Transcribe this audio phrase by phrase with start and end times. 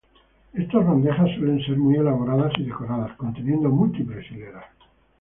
[0.53, 4.65] Estas bandejas suelen ser muy elaboradas y decoradas, conteniendo múltiples hileras.